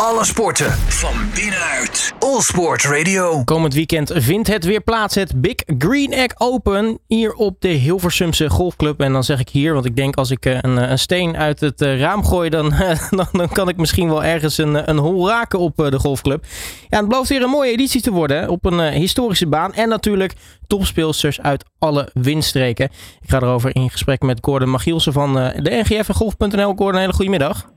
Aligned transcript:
Alle 0.00 0.24
sporten 0.24 0.70
van 0.72 1.14
binnenuit. 1.34 2.14
All 2.18 2.40
Sport 2.40 2.84
Radio. 2.84 3.44
Komend 3.44 3.74
weekend 3.74 4.12
vindt 4.14 4.48
het 4.48 4.64
weer 4.64 4.80
plaats, 4.80 5.14
het 5.14 5.40
Big 5.40 5.54
Green 5.78 6.12
Egg 6.12 6.32
Open, 6.38 6.98
hier 7.06 7.34
op 7.34 7.60
de 7.60 7.68
Hilversumse 7.68 8.50
Golfclub. 8.50 9.00
En 9.00 9.12
dan 9.12 9.24
zeg 9.24 9.40
ik 9.40 9.48
hier, 9.48 9.72
want 9.72 9.84
ik 9.84 9.96
denk 9.96 10.16
als 10.16 10.30
ik 10.30 10.46
eh, 10.46 10.58
een, 10.60 10.90
een 10.90 10.98
steen 10.98 11.36
uit 11.36 11.60
het 11.60 11.80
eh, 11.80 12.00
raam 12.00 12.24
gooi, 12.24 12.50
dan, 12.50 12.72
dan, 13.10 13.26
dan 13.32 13.48
kan 13.48 13.68
ik 13.68 13.76
misschien 13.76 14.08
wel 14.08 14.24
ergens 14.24 14.58
een, 14.58 14.90
een 14.90 14.98
hol 14.98 15.28
raken 15.28 15.58
op 15.58 15.80
eh, 15.80 15.90
de 15.90 15.98
golfclub. 15.98 16.44
Ja, 16.88 16.98
het 16.98 17.08
belooft 17.08 17.28
weer 17.28 17.42
een 17.42 17.50
mooie 17.50 17.72
editie 17.72 18.00
te 18.00 18.12
worden, 18.12 18.48
op 18.48 18.64
een 18.64 18.80
historische 18.80 19.48
baan. 19.48 19.72
En 19.72 19.88
natuurlijk 19.88 20.32
topspeelsters 20.66 21.40
uit 21.40 21.64
alle 21.78 22.10
windstreken. 22.12 22.84
Ik 23.22 23.30
ga 23.30 23.40
erover 23.40 23.74
in 23.74 23.90
gesprek 23.90 24.22
met 24.22 24.38
Gordon 24.40 24.70
Magielsen 24.70 25.12
van 25.12 25.34
de 25.34 25.84
NGF 25.84 26.08
en 26.08 26.14
Golf.nl. 26.14 26.74
Gordon, 26.74 26.94
een 26.94 27.00
hele 27.00 27.12
goede 27.12 27.30
middag. 27.30 27.74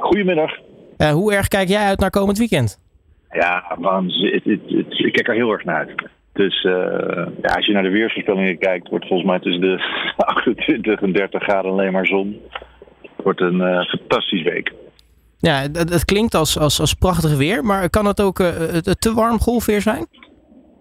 Goedemiddag. 0.00 0.65
Uh, 0.98 1.10
hoe 1.10 1.34
erg 1.34 1.48
kijk 1.48 1.68
jij 1.68 1.86
uit 1.86 2.00
naar 2.00 2.10
komend 2.10 2.38
weekend? 2.38 2.80
Ja, 3.30 3.76
ik 4.88 5.12
kijk 5.12 5.28
er 5.28 5.34
heel 5.34 5.52
erg 5.52 5.64
naar 5.64 5.76
uit. 5.76 6.08
Dus 6.32 6.64
uh, 6.64 6.72
ja, 7.42 7.54
als 7.54 7.66
je 7.66 7.72
naar 7.72 7.82
de 7.82 7.90
weersvoorspellingen 7.90 8.58
kijkt, 8.58 8.88
wordt 8.88 9.06
volgens 9.06 9.28
mij 9.28 9.38
tussen 9.38 9.60
de 9.60 9.82
28 10.16 11.00
en 11.00 11.12
30 11.12 11.42
graden 11.42 11.70
alleen 11.70 11.92
maar 11.92 12.06
zon. 12.06 12.40
Het 13.02 13.24
wordt 13.24 13.40
een 13.40 13.60
uh, 13.60 13.84
fantastisch 13.84 14.42
week. 14.42 14.72
Ja, 15.38 15.60
het, 15.60 15.76
het, 15.76 16.04
klinkt 16.04 16.34
als, 16.34 16.58
als, 16.58 16.80
als 16.80 16.94
prachtig 16.94 17.36
weer, 17.36 17.64
maar 17.64 17.90
kan 17.90 18.06
het 18.06 18.20
ook 18.20 18.38
het 18.38 19.00
te 19.00 19.14
warm 19.14 19.38
golfweer 19.38 19.80
zijn? 19.80 20.06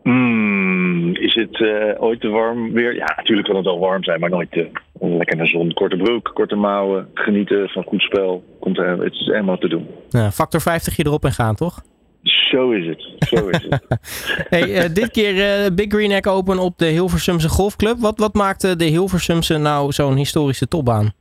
Mm, 0.04 1.16
is 1.16 1.36
het 1.36 1.62
ooit 2.00 2.22
te 2.22 2.30
warm 2.30 2.74
weer? 2.74 2.96
Ja, 2.96 3.14
natuurlijk 3.16 3.48
kan 3.48 3.56
het 3.56 3.66
wel 3.66 3.80
warm 3.80 4.04
zijn, 4.04 4.20
maar 4.20 4.30
nooit 4.30 4.52
te, 4.52 4.70
lekker 5.00 5.38
naar 5.38 5.48
zon. 5.48 5.74
Korte 5.74 5.98
broek, 5.98 6.32
korte 6.34 6.56
mouwen, 6.56 7.10
genieten 7.14 7.70
van 7.70 7.84
goed 7.84 8.02
spel. 8.02 8.44
Komt 8.66 8.78
er, 8.78 9.00
het 9.04 9.14
is 9.14 9.26
helemaal 9.26 9.58
te 9.58 9.68
doen. 9.68 9.88
Ja, 10.10 10.32
factor 10.32 10.62
50 10.62 10.96
je 10.96 11.06
erop 11.06 11.26
en 11.26 11.32
gaan, 11.32 11.56
toch? 11.56 11.84
Zo 12.24 12.72
is 12.72 12.88
het. 12.88 13.02
Zo 13.20 13.48
is 13.48 13.66
het. 13.70 13.86
hey, 14.54 14.70
uh, 14.70 14.94
dit 14.94 15.12
keer 15.12 15.34
uh, 15.34 15.76
Big 15.76 15.88
Green 15.88 16.12
Egg 16.12 16.28
Open 16.28 16.60
op 16.60 16.78
de 16.78 16.86
Hilversumse 16.86 17.50
Golfclub. 17.50 17.98
Wat, 18.00 18.20
wat 18.20 18.34
maakte 18.34 18.76
de 18.76 18.86
Hilversumse 18.86 19.58
nou 19.58 19.92
zo'n 19.92 20.16
historische 20.16 20.68
topbaan? 20.68 21.14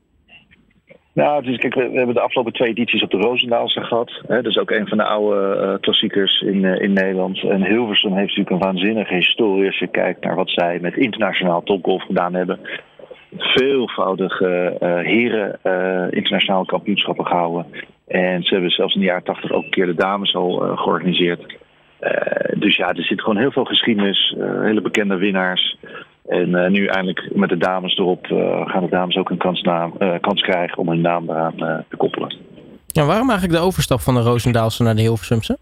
Nou, 1.12 1.42
dus, 1.42 1.56
kijk, 1.56 1.74
we, 1.74 1.80
hebben 1.80 2.14
de 2.14 2.20
afgelopen 2.20 2.52
twee 2.52 2.68
edities 2.68 3.02
op 3.02 3.10
de 3.10 3.16
Roosendaalse 3.16 3.80
gehad. 3.80 4.12
Hè, 4.26 4.36
dat 4.42 4.52
is 4.52 4.58
ook 4.58 4.70
een 4.70 4.88
van 4.88 4.98
de 4.98 5.04
oude 5.04 5.60
uh, 5.60 5.80
klassiekers 5.80 6.40
in, 6.40 6.64
in 6.64 6.92
Nederland. 6.92 7.42
En 7.42 7.64
Hilversum 7.64 8.12
heeft 8.12 8.36
natuurlijk 8.36 8.50
een 8.50 8.72
waanzinnige 8.72 9.14
historie 9.14 9.66
als 9.66 9.78
je 9.78 9.86
kijkt 9.86 10.24
naar 10.24 10.34
wat 10.34 10.50
zij 10.50 10.78
met 10.80 10.96
internationaal 10.96 11.62
topgolf 11.62 12.02
gedaan 12.02 12.34
hebben 12.34 12.58
veelvoudige 13.38 14.76
uh, 14.82 14.98
heren 14.98 15.58
uh, 15.64 16.06
internationale 16.10 16.66
kampioenschappen 16.66 17.26
gehouden. 17.26 17.66
En 18.06 18.42
ze 18.42 18.52
hebben 18.52 18.70
zelfs 18.70 18.94
in 18.94 19.00
de 19.00 19.06
jaren 19.06 19.24
tachtig 19.24 19.52
ook 19.52 19.64
een 19.64 19.70
keer 19.70 19.86
de 19.86 19.94
dames 19.94 20.34
al 20.34 20.64
uh, 20.64 20.78
georganiseerd. 20.78 21.56
dus 22.54 22.76
ja, 22.76 22.88
er 22.88 23.04
zit 23.04 23.20
gewoon 23.20 23.38
heel 23.38 23.52
veel 23.52 23.64
geschiedenis, 23.64 24.34
hele 24.38 24.80
bekende 24.80 25.16
winnaars. 25.16 25.76
En 26.26 26.72
nu 26.72 26.86
eindelijk 26.86 27.30
met 27.34 27.48
de 27.48 27.56
dames 27.56 27.96
erop 27.96 28.26
gaan 28.66 28.82
de 28.82 28.90
dames 28.90 29.16
ook 29.16 29.30
een 29.30 29.36
kans, 29.36 29.60
kans 30.20 30.42
krijgen 30.42 30.78
om 30.78 30.88
hun 30.88 31.00
naam 31.00 31.30
eraan 31.30 31.84
te 31.88 31.96
koppelen. 31.96 32.36
Ja, 32.86 33.04
waarom 33.04 33.30
eigenlijk 33.30 33.60
de 33.60 33.66
overstap 33.66 34.00
van 34.00 34.14
de 34.14 34.20
Roosendaalse 34.20 34.82
naar 34.82 34.94
de 34.94 35.00
Hilversumse? 35.00 35.58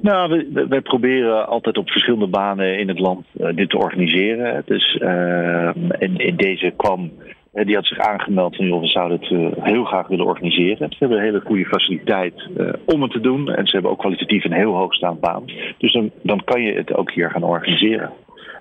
Nou, 0.00 0.46
wij, 0.68 0.80
proberen 0.80 1.48
altijd 1.48 1.78
op 1.78 1.90
verschillende 1.90 2.26
banen 2.26 2.78
in 2.78 2.88
het 2.88 2.98
land 2.98 3.26
uh, 3.36 3.48
dit 3.54 3.70
te 3.70 3.78
organiseren. 3.78 4.62
Dus 4.66 4.98
uh, 5.02 5.70
in, 5.98 6.16
in, 6.16 6.36
deze 6.36 6.72
kwam, 6.76 7.10
uh, 7.54 7.66
die 7.66 7.74
had 7.74 7.86
zich 7.86 7.98
aangemeld 7.98 8.56
van 8.56 8.66
joh, 8.66 8.80
we 8.80 8.86
zouden 8.86 9.18
het 9.20 9.64
heel 9.64 9.84
graag 9.84 10.08
willen 10.08 10.26
organiseren. 10.26 10.88
Ze 10.90 10.96
hebben 10.98 11.18
een 11.18 11.24
hele 11.24 11.42
goede 11.44 11.64
faciliteit 11.64 12.48
om 12.84 13.02
het 13.02 13.10
te 13.10 13.20
doen. 13.20 13.50
En 13.50 13.66
ze 13.66 13.72
hebben 13.72 13.90
ook 13.90 13.98
kwalitatief 13.98 14.44
een 14.44 14.52
heel 14.52 14.74
hoogstaand 14.74 15.20
baan. 15.20 15.44
Dus 15.78 15.92
dan, 15.92 16.10
dan 16.22 16.44
kan 16.44 16.62
je 16.62 16.72
het 16.72 16.94
ook 16.94 17.12
hier 17.12 17.30
gaan 17.30 17.42
organiseren. 17.42 18.10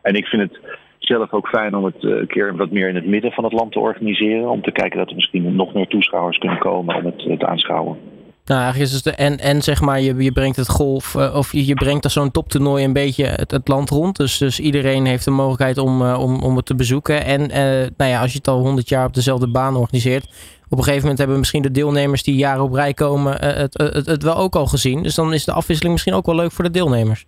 En 0.01 0.15
ik 0.15 0.25
vind 0.25 0.41
het 0.41 0.59
zelf 0.97 1.33
ook 1.33 1.47
fijn 1.47 1.75
om 1.75 1.83
het 1.85 2.03
een 2.03 2.27
keer 2.27 2.55
wat 2.55 2.71
meer 2.71 2.89
in 2.89 2.95
het 2.95 3.07
midden 3.07 3.31
van 3.31 3.43
het 3.43 3.53
land 3.53 3.71
te 3.71 3.79
organiseren. 3.79 4.49
Om 4.49 4.61
te 4.61 4.71
kijken 4.71 4.97
dat 4.97 5.09
er 5.09 5.15
misschien 5.15 5.55
nog 5.55 5.73
meer 5.73 5.87
toeschouwers 5.87 6.37
kunnen 6.37 6.57
komen 6.57 6.95
om 6.95 7.05
het 7.05 7.39
te 7.39 7.47
aanschouwen. 7.47 8.16
Nou, 8.47 8.61
eigenlijk 8.61 8.91
is 8.91 8.95
het 8.95 9.03
de, 9.03 9.11
en, 9.11 9.37
en 9.37 9.61
zeg 9.61 9.81
maar, 9.81 10.01
je, 10.01 10.15
je 10.15 10.31
brengt 10.31 10.57
het 10.57 10.69
golf, 10.69 11.13
uh, 11.13 11.35
of 11.35 11.51
je, 11.51 11.65
je 11.65 11.73
brengt 11.73 12.05
er 12.05 12.11
zo'n 12.11 12.31
toptoernooi 12.31 12.83
een 12.83 12.93
beetje 12.93 13.25
het, 13.25 13.51
het, 13.51 13.67
land 13.67 13.89
rond. 13.89 14.15
Dus, 14.15 14.37
dus 14.37 14.59
iedereen 14.59 15.05
heeft 15.05 15.25
de 15.25 15.31
mogelijkheid 15.31 15.77
om, 15.77 16.01
uh, 16.01 16.19
om, 16.19 16.41
om 16.43 16.55
het 16.55 16.65
te 16.65 16.75
bezoeken. 16.75 17.25
En 17.25 17.41
uh, 17.41 17.87
nou 17.97 18.11
ja, 18.11 18.21
als 18.21 18.31
je 18.31 18.37
het 18.37 18.47
al 18.47 18.59
honderd 18.59 18.89
jaar 18.89 19.05
op 19.05 19.13
dezelfde 19.13 19.47
baan 19.47 19.75
organiseert, 19.75 20.25
op 20.69 20.77
een 20.77 20.83
gegeven 20.83 21.01
moment 21.01 21.17
hebben 21.17 21.37
misschien 21.37 21.61
de 21.61 21.71
deelnemers 21.71 22.23
die 22.23 22.35
jaren 22.35 22.63
op 22.63 22.73
rij 22.73 22.93
komen 22.93 23.45
het, 23.45 23.77
het, 23.77 24.05
het 24.05 24.23
wel 24.23 24.35
ook 24.35 24.55
al 24.55 24.65
gezien. 24.65 25.03
Dus 25.03 25.15
dan 25.15 25.33
is 25.33 25.45
de 25.45 25.51
afwisseling 25.51 25.93
misschien 25.93 26.13
ook 26.13 26.25
wel 26.25 26.35
leuk 26.35 26.51
voor 26.51 26.63
de 26.63 26.71
deelnemers. 26.71 27.25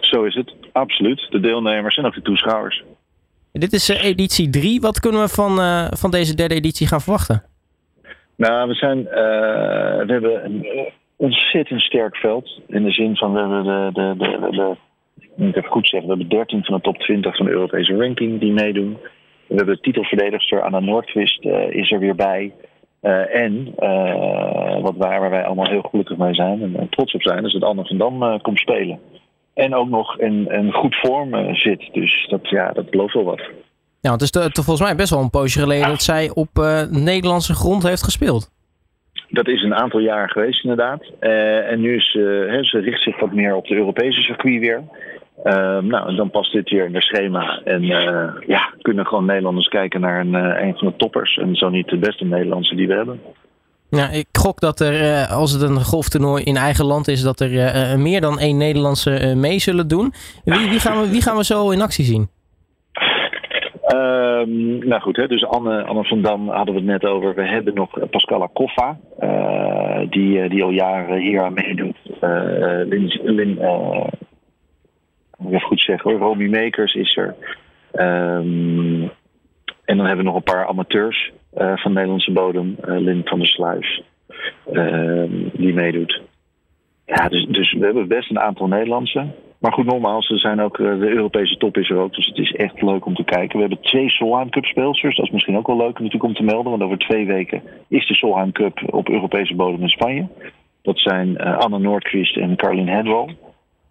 Zo 0.00 0.24
is 0.24 0.34
het, 0.34 0.52
absoluut. 0.72 1.26
De 1.30 1.40
deelnemers 1.40 1.96
en 1.96 2.04
ook 2.04 2.14
de 2.14 2.22
toeschouwers. 2.22 2.82
Dit 3.52 3.72
is 3.72 3.88
editie 3.88 4.50
3. 4.50 4.80
Wat 4.80 5.00
kunnen 5.00 5.20
we 5.20 5.28
van, 5.28 5.56
van 5.96 6.10
deze 6.10 6.34
derde 6.34 6.54
editie 6.54 6.86
gaan 6.86 7.00
verwachten? 7.00 7.42
Nou, 8.36 8.68
we, 8.68 8.74
zijn, 8.74 8.98
uh, 8.98 9.04
we 10.06 10.12
hebben 10.12 10.44
een 10.44 10.66
ontzettend 11.16 11.80
sterk 11.80 12.16
veld. 12.16 12.60
In 12.66 12.82
de 12.82 12.90
zin 12.90 13.16
van, 13.16 13.32
we 13.32 13.38
hebben 13.38 13.64
de, 13.64 13.90
de, 13.92 14.14
de, 14.16 14.50
de, 14.50 14.76
moet 15.34 15.56
even 15.56 15.70
goed 15.70 15.88
zeggen, 15.88 16.10
we 16.10 16.16
hebben 16.16 16.36
13 16.36 16.64
van 16.64 16.74
de 16.74 16.80
top 16.80 16.98
20 16.98 17.36
van 17.36 17.46
de 17.46 17.52
Europese 17.52 17.96
ranking 17.96 18.40
die 18.40 18.52
meedoen. 18.52 18.98
We 19.46 19.54
hebben 19.54 19.74
de 19.74 19.80
titelverdedigster 19.80 20.62
Anna 20.62 20.80
Noordquist 20.80 21.44
uh, 21.44 21.70
is 21.70 21.90
er 21.90 21.98
weer 21.98 22.14
bij. 22.14 22.52
Uh, 23.02 23.34
en 23.34 23.74
wat 24.82 24.96
waar, 24.96 25.20
waar 25.20 25.30
wij 25.30 25.44
allemaal 25.44 25.68
heel 25.68 25.82
gelukkig 25.82 26.16
mee 26.16 26.34
zijn 26.34 26.76
en, 26.76 26.88
trots 26.88 27.14
op 27.14 27.22
zijn, 27.22 27.44
is 27.44 27.52
dat 27.52 27.62
Anne 27.62 27.86
van 27.86 27.98
Dam 27.98 28.40
komt 28.40 28.58
spelen. 28.58 28.98
En 29.54 29.74
ook 29.74 29.88
nog 29.88 30.18
in, 30.18 30.50
in 30.50 30.72
goed 30.72 30.96
vorm 30.96 31.54
zit. 31.54 31.88
Dus 31.92 32.26
dat, 32.28 32.48
ja, 32.48 32.72
dat 32.72 32.90
belooft 32.90 33.14
wel 33.14 33.24
wat. 33.24 33.42
Ja, 34.04 34.12
het 34.12 34.22
is 34.22 34.30
te, 34.30 34.50
volgens 34.52 34.80
mij 34.80 34.96
best 34.96 35.10
wel 35.10 35.20
een 35.20 35.30
poosje 35.30 35.58
geleden 35.58 35.88
dat 35.88 36.02
zij 36.02 36.30
op 36.34 36.48
uh, 36.58 36.82
Nederlandse 36.90 37.54
grond 37.54 37.82
heeft 37.82 38.02
gespeeld. 38.02 38.50
Dat 39.28 39.48
is 39.48 39.62
een 39.62 39.74
aantal 39.74 40.00
jaar 40.00 40.30
geweest 40.30 40.62
inderdaad. 40.64 41.02
Uh, 41.20 41.70
en 41.70 41.80
nu 41.80 41.96
is 41.96 42.14
uh, 42.14 42.62
ze 42.62 42.78
richt 42.78 43.02
zich 43.02 43.20
wat 43.20 43.32
meer 43.32 43.54
op 43.54 43.66
de 43.66 43.74
Europese 43.74 44.20
circuit 44.20 44.60
weer. 44.60 44.82
Ehm, 45.44 45.86
nou, 45.86 46.14
dan 46.16 46.30
past 46.30 46.52
dit 46.52 46.70
weer 46.70 46.84
in 46.84 46.94
het 46.94 47.02
schema. 47.02 47.60
En 47.64 47.82
ja, 48.46 48.74
kunnen 48.82 49.06
gewoon 49.06 49.24
Nederlanders 49.24 49.68
kijken 49.68 50.00
naar 50.00 50.20
een, 50.20 50.34
een 50.34 50.74
van 50.74 50.88
de 50.88 50.96
toppers. 50.96 51.36
En 51.36 51.54
zo 51.54 51.68
niet 51.68 51.88
de 51.88 51.98
beste 51.98 52.24
Nederlandse 52.24 52.74
die 52.74 52.88
we 52.88 52.94
hebben. 52.94 53.20
Ja, 53.90 54.08
ik 54.08 54.26
gok 54.32 54.60
dat 54.60 54.80
er, 54.80 55.26
als 55.26 55.52
het 55.52 55.62
een 55.62 55.84
golftoernooi 55.84 56.44
in 56.44 56.56
eigen 56.56 56.84
land 56.84 57.08
is, 57.08 57.22
dat 57.22 57.40
er 57.40 57.98
meer 57.98 58.20
dan 58.20 58.38
één 58.38 58.56
Nederlandse 58.56 59.34
mee 59.36 59.58
zullen 59.58 59.88
doen. 59.88 60.12
Wie, 60.44 60.68
wie, 60.68 60.80
gaan 60.80 61.00
we, 61.00 61.10
wie 61.10 61.22
gaan 61.22 61.36
we 61.36 61.44
zo 61.44 61.70
in 61.70 61.80
actie 61.80 62.04
zien? 62.04 62.28
Um, 63.88 64.78
nou 64.78 65.00
goed, 65.00 65.16
hè, 65.16 65.26
dus 65.26 65.44
Anne, 65.46 66.04
van 66.04 66.22
Dam 66.22 66.48
hadden 66.48 66.74
we 66.74 66.80
het 66.80 66.88
net 66.90 67.04
over. 67.04 67.34
We 67.34 67.46
hebben 67.46 67.74
nog 67.74 68.10
Pascala 68.10 68.48
Koffa, 68.52 68.98
uh, 69.20 70.00
die, 70.10 70.40
eh, 70.40 70.50
die 70.50 70.62
al 70.62 70.70
jaren 70.70 71.18
hier 71.18 71.42
aan 71.42 71.52
meedoet. 71.52 71.96
Uh, 72.20 72.80
Lin, 73.22 73.58
moet 75.38 75.52
even 75.52 75.66
goed 75.66 75.80
zeggen 75.80 76.10
hoor, 76.10 76.20
Romy 76.20 76.48
Makers 76.48 76.94
is 76.94 77.16
er. 77.16 77.34
Um, 77.92 79.10
en 79.84 79.96
dan 79.96 80.06
hebben 80.06 80.16
we 80.16 80.30
nog 80.30 80.34
een 80.34 80.42
paar 80.42 80.66
amateurs 80.66 81.32
van 81.54 81.92
Nederlandse 81.92 82.32
bodem. 82.32 82.76
Lin 82.84 83.20
van 83.24 83.38
der 83.38 83.48
Sluis, 83.48 84.02
die 85.52 85.74
meedoet. 85.74 86.22
Ja, 87.06 87.28
dus, 87.28 87.46
dus 87.46 87.72
we 87.72 87.84
hebben 87.84 88.08
best 88.08 88.30
een 88.30 88.40
aantal 88.40 88.66
Nederlandse. 88.66 89.26
Maar 89.64 89.72
goed, 89.72 89.84
nogmaals, 89.84 90.30
er 90.30 90.38
zijn 90.38 90.60
ook, 90.60 90.78
eh, 90.78 90.98
de 90.98 91.08
Europese 91.08 91.56
top 91.56 91.76
is 91.76 91.90
er 91.90 91.98
ook. 91.98 92.14
Dus 92.14 92.26
het 92.26 92.38
is 92.38 92.52
echt 92.52 92.82
leuk 92.82 93.06
om 93.06 93.14
te 93.14 93.24
kijken. 93.24 93.54
We 93.56 93.66
hebben 93.66 93.80
twee 93.80 94.10
Solheim 94.10 94.50
Cup 94.50 94.64
speelsters. 94.64 95.16
Dat 95.16 95.26
is 95.26 95.32
misschien 95.32 95.56
ook 95.56 95.66
wel 95.66 95.76
leuk 95.76 95.98
natuurlijk 95.98 96.24
om 96.24 96.34
te 96.34 96.42
melden. 96.42 96.70
Want 96.70 96.82
over 96.82 96.98
twee 96.98 97.26
weken 97.26 97.62
is 97.88 98.06
de 98.06 98.14
Solheim 98.14 98.52
Cup 98.52 98.94
op 98.94 99.08
Europese 99.08 99.54
bodem 99.54 99.82
in 99.82 99.88
Spanje. 99.88 100.28
Dat 100.82 100.98
zijn 100.98 101.28
uh, 101.28 101.58
Anne 101.58 101.78
Noordquist 101.78 102.36
en 102.36 102.56
Carlin 102.56 102.88
Hedwell. 102.88 103.36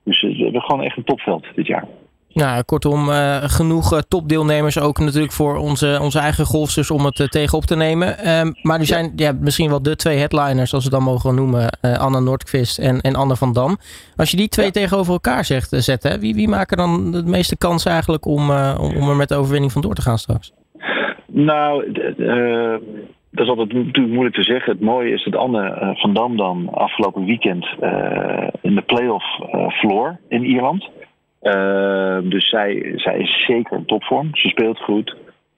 Dus 0.04 0.22
uh, 0.22 0.38
we 0.38 0.44
hebben 0.44 0.62
gewoon 0.62 0.84
echt 0.84 0.98
een 0.98 1.04
topveld 1.04 1.46
dit 1.56 1.68
jaar. 1.68 1.88
Nou, 2.34 2.64
kortom, 2.64 3.10
uh, 3.10 3.36
genoeg 3.44 3.94
uh, 3.94 4.00
topdeelnemers 4.00 4.80
ook 4.80 5.00
natuurlijk 5.00 5.34
voor 5.34 5.56
onze, 5.56 6.00
onze 6.02 6.20
eigen 6.20 6.46
golfsters 6.46 6.92
om 6.92 7.06
het 7.06 7.20
uh, 7.20 7.28
tegenop 7.28 7.64
te 7.64 7.76
nemen. 7.76 8.30
Um, 8.40 8.54
maar 8.62 8.78
nu 8.78 8.86
zijn 8.86 9.12
ja, 9.16 9.32
misschien 9.40 9.70
wel 9.70 9.82
de 9.82 9.96
twee 9.96 10.18
headliners, 10.18 10.74
als 10.74 10.84
we 10.84 10.90
dan 10.90 11.04
mogen 11.04 11.36
noemen, 11.36 11.70
Anna 11.82 12.20
Noordquist 12.20 12.80
en, 12.80 13.02
en 13.02 13.16
Anne 13.16 13.36
van 13.36 13.54
Dam. 13.54 13.78
Als 14.16 14.32
je 14.32 14.38
die 14.38 14.48
twee 14.48 14.66
ja. 14.66 14.72
tegenover 14.72 15.14
elkaar 15.14 15.46
zegt, 15.46 15.70
zet, 15.70 16.04
hè, 16.04 16.20
wie, 16.20 16.36
wie 16.36 16.48
maken 16.48 16.78
dan 16.78 17.12
de 17.12 17.24
meeste 17.26 17.58
kans 17.58 17.86
eigenlijk 17.86 18.26
om, 18.26 18.50
om, 18.80 18.96
om 18.96 19.10
er 19.10 19.16
met 19.16 19.30
de 19.30 19.36
overwinning 19.36 19.72
vandoor 19.72 19.94
te 19.94 20.02
gaan 20.02 20.18
straks? 20.18 20.54
Nou, 21.28 21.92
dat 23.32 23.46
is 23.46 23.50
altijd 23.50 23.74
natuurlijk 23.74 24.14
moeilijk 24.14 24.36
te 24.36 24.44
zeggen. 24.44 24.72
Het 24.72 24.82
mooie 24.82 25.14
is 25.14 25.24
dat 25.24 25.36
Anne 25.36 25.94
van 25.98 26.14
Dam 26.14 26.38
dan 26.38 26.70
afgelopen 26.74 27.26
weekend 27.26 27.66
in 28.62 28.76
de 28.76 28.84
playoff 28.86 29.26
floor 29.80 30.20
in 30.28 30.44
Ierland 30.44 30.90
uh, 31.44 32.18
dus 32.24 32.50
zij, 32.50 32.92
zij 32.96 33.18
is 33.18 33.46
zeker 33.46 33.78
in 33.78 33.86
topvorm. 33.86 34.30
Ze 34.36 34.48
speelt 34.48 34.80
goed. 34.80 35.16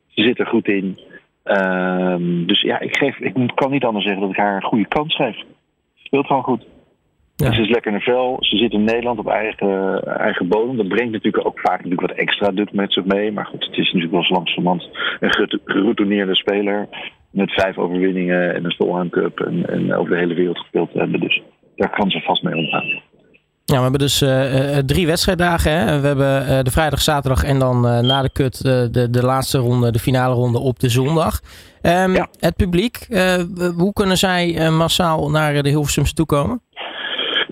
Ze 0.07 0.23
zit 0.23 0.39
er 0.39 0.47
goed 0.47 0.67
in. 0.67 0.99
Uh, 1.45 2.15
dus 2.47 2.61
ja, 2.61 2.79
ik, 2.79 2.97
geef, 2.97 3.19
ik 3.19 3.51
kan 3.55 3.71
niet 3.71 3.83
anders 3.83 4.05
zeggen 4.05 4.21
dat 4.21 4.31
ik 4.31 4.37
haar 4.37 4.55
een 4.55 4.63
goede 4.63 4.87
kans 4.87 5.15
geef. 5.15 5.37
speelt 5.95 6.25
gewoon 6.25 6.43
goed. 6.43 6.65
Ja. 7.35 7.53
Ze 7.53 7.61
is 7.61 7.69
lekker 7.69 7.93
in 7.93 7.99
vel. 7.99 8.37
Ze 8.39 8.57
zit 8.57 8.71
in 8.71 8.83
Nederland 8.83 9.19
op 9.19 9.27
eigen, 9.27 10.03
eigen 10.03 10.47
bodem. 10.47 10.77
Dat 10.77 10.87
brengt 10.87 11.11
natuurlijk 11.11 11.47
ook 11.47 11.59
vaak 11.59 11.77
natuurlijk 11.77 12.07
wat 12.07 12.17
extra 12.17 12.49
druk 12.49 12.73
met 12.73 12.93
zich 12.93 13.05
mee. 13.05 13.31
Maar 13.31 13.45
goed, 13.45 13.65
het 13.65 13.77
is 13.77 13.91
natuurlijk 13.93 14.11
wel 14.11 14.37
langzamerhand 14.37 14.89
een 15.19 15.31
gerout- 15.31 15.59
geroutineerde 15.65 16.35
speler. 16.35 16.87
Met 17.31 17.51
vijf 17.51 17.77
overwinningen 17.77 18.55
en 18.55 18.65
een 18.65 18.71
Stolheim 18.71 19.09
Cup. 19.09 19.39
En, 19.39 19.69
en 19.69 19.93
over 19.93 20.11
de 20.11 20.17
hele 20.17 20.33
wereld 20.33 20.59
gespeeld 20.59 20.91
te 20.91 20.99
hebben. 20.99 21.19
Dus 21.19 21.41
daar 21.75 21.89
kan 21.89 22.09
ze 22.09 22.21
vast 22.21 22.43
mee 22.43 22.55
omgaan. 22.55 23.01
Ja, 23.65 23.75
we 23.75 23.81
hebben 23.81 23.99
dus 23.99 24.21
eh, 24.21 24.77
eh, 24.77 24.83
drie 24.85 25.07
wedstrijddagen. 25.07 25.71
Hè? 25.71 25.99
We 26.01 26.07
hebben 26.07 26.47
eh, 26.47 26.59
de 26.63 26.71
vrijdag, 26.71 27.01
zaterdag 27.01 27.43
en 27.43 27.59
dan 27.59 27.87
eh, 27.87 27.99
na 27.99 28.21
de 28.21 28.29
kut 28.31 28.65
eh, 28.65 28.71
de, 28.91 29.09
de 29.09 29.23
laatste 29.23 29.57
ronde, 29.57 29.91
de 29.91 29.99
finale 29.99 30.33
ronde 30.33 30.59
op 30.59 30.79
de 30.79 30.89
zondag. 30.89 31.39
Ehm, 31.81 32.13
Ja. 32.13 32.27
Het 32.39 32.55
publiek, 32.55 32.95
eh, 33.09 33.43
hoe 33.77 33.93
kunnen 33.93 34.17
zij 34.17 34.55
eh, 34.57 34.77
massaal 34.77 35.29
naar 35.29 35.63
de 35.63 35.69
Hilversumse 35.69 36.13
toe 36.13 36.25
komen? 36.25 36.61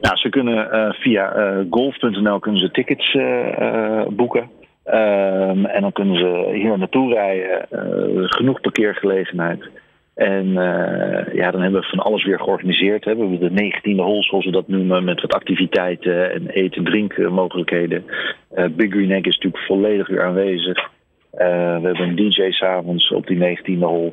Nou, 0.02 0.16
ze 0.18 0.30
kunnen 0.30 0.72
eh, 0.72 0.90
via 0.94 1.32
eh, 1.32 1.58
golf.nl 1.70 2.40
kunnen 2.40 2.60
ze 2.62 2.72
tickets 2.72 3.14
eh, 3.16 3.58
eh, 3.62 4.08
boeken. 4.10 4.50
Ehm, 4.84 5.66
en 5.66 5.82
dan 5.82 5.92
kunnen 5.92 6.16
ze 6.16 6.52
hier 6.54 6.78
naartoe 6.78 7.14
rijden. 7.14 7.70
eh, 7.70 7.80
genoeg 8.26 8.62
parkeergelegenheid. 8.62 9.70
En 10.16 10.58
eh, 10.58 11.34
ja, 11.34 11.52
dan 11.52 11.62
hebben 11.62 11.82
we 11.82 11.88
van 11.88 12.00
alles 12.00 12.24
weer 12.24 12.40
georganiseerd. 12.40 13.06
Hè. 13.06 13.16
We 13.16 13.22
hebben 13.22 13.56
de 13.56 13.74
19e 13.74 13.96
hole, 13.96 14.24
zoals 14.24 14.46
we 14.46 14.52
dat 14.52 14.68
noemen, 14.68 15.04
met 15.04 15.22
wat 15.22 15.34
activiteiten 15.34 16.34
en 16.34 16.48
eten, 16.48 16.84
drinken 16.84 17.34
mogelijkheden. 17.34 18.06
Eh, 18.50 18.66
Big 18.72 18.92
Green 18.92 19.12
Egg 19.12 19.26
is 19.26 19.36
natuurlijk 19.36 19.64
volledig 19.64 20.08
weer 20.08 20.24
aanwezig. 20.24 20.92
Eh, 21.32 21.48
we 21.82 21.86
hebben 21.88 22.08
een 22.08 22.16
DJ 22.16 22.52
s'avonds 22.52 23.12
op 23.12 23.28
die 23.28 23.38
19e 23.38 23.86
hole. 23.86 24.12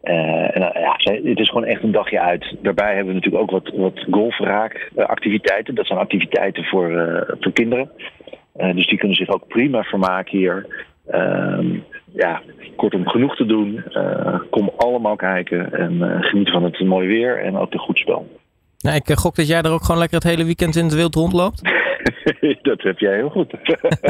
Eh, 0.00 0.56
en, 0.56 0.60
ja, 0.60 0.96
het 1.02 1.38
is 1.38 1.48
gewoon 1.48 1.64
echt 1.64 1.82
een 1.82 1.92
dagje 1.92 2.20
uit. 2.20 2.56
Daarbij 2.62 2.94
hebben 2.94 3.14
we 3.14 3.20
natuurlijk 3.20 3.42
ook 3.42 3.50
wat, 3.50 3.74
wat 3.76 4.06
golfraak-activiteiten. 4.10 5.74
dat 5.74 5.86
zijn 5.86 5.98
activiteiten 5.98 6.64
voor, 6.64 6.90
voor 7.40 7.52
kinderen. 7.52 7.90
Dus 8.74 8.86
die 8.86 8.98
kunnen 8.98 9.16
zich 9.16 9.28
ook 9.28 9.46
prima 9.48 9.82
vermaken 9.82 10.38
hier. 10.38 10.66
Ehm, 11.06 11.66
ja, 12.12 12.42
kortom, 12.76 13.08
genoeg 13.08 13.36
te 13.36 13.46
doen. 13.46 13.84
Eh, 13.84 14.40
kom 14.50 14.70
allemaal 14.76 15.16
kijken 15.16 15.72
en 15.72 16.02
eh, 16.02 16.22
geniet 16.22 16.50
van 16.50 16.64
het 16.64 16.80
mooie 16.80 17.06
weer 17.06 17.42
en 17.42 17.56
ook 17.56 17.72
een 17.72 17.78
goed 17.78 17.98
spel. 17.98 18.28
Nou, 18.78 18.96
ik 18.96 19.08
eh, 19.08 19.16
gok 19.16 19.36
dat 19.36 19.46
jij 19.46 19.62
er 19.62 19.70
ook 19.70 19.84
gewoon 19.84 19.98
lekker 19.98 20.18
het 20.18 20.28
hele 20.28 20.44
weekend 20.44 20.76
in 20.76 20.84
het 20.84 20.94
wild 20.94 21.14
rondloopt. 21.14 21.62
dat 22.62 22.82
heb 22.82 22.98
jij 22.98 23.14
heel 23.14 23.28
goed. 23.28 23.52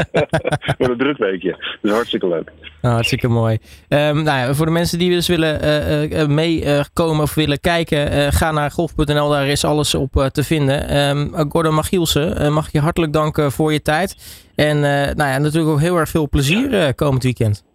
Wat 0.77 0.89
een 0.89 0.97
druk 0.97 1.17
weekje. 1.17 1.51
Dat 1.51 1.59
is 1.81 1.91
hartstikke 1.91 2.27
leuk. 2.27 2.51
Nou, 2.81 2.93
hartstikke 2.93 3.27
mooi. 3.27 3.57
Ehm, 3.87 4.23
nou 4.23 4.37
ja, 4.39 4.53
voor 4.53 4.65
de 4.65 4.71
mensen 4.71 4.99
die 4.99 5.09
dus 5.09 5.27
willen 5.27 6.33
meekomen 6.33 7.23
of 7.23 7.35
willen 7.35 7.59
kijken, 7.59 8.33
ga 8.33 8.51
naar 8.51 8.71
golf.nl. 8.71 9.29
Daar 9.29 9.47
is 9.47 9.65
alles 9.65 9.95
op 9.95 10.11
te 10.31 10.43
vinden. 10.43 10.87
Ehm 10.87 11.49
Gordon 11.49 11.73
Magielsen, 11.73 12.53
mag 12.53 12.67
ik 12.67 12.73
je 12.73 12.79
hartelijk 12.79 13.13
danken 13.13 13.51
voor 13.51 13.73
je 13.73 13.81
tijd. 13.81 14.15
En 14.55 14.79
nou 14.79 15.29
ja, 15.29 15.37
natuurlijk 15.37 15.71
ook 15.71 15.79
heel 15.79 15.97
erg 15.97 16.09
veel 16.09 16.29
plezier 16.29 16.95
komend 16.95 17.23
weekend. 17.23 17.66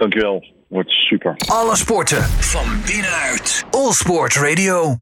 Dankjewel. 0.00 0.44
Wordt 0.68 0.90
super. 0.90 1.34
Alle 1.46 1.76
sporten 1.76 2.22
van 2.22 2.66
binnenuit. 2.86 3.64
All 3.70 3.92
Sport 3.92 4.34
Radio. 4.34 4.96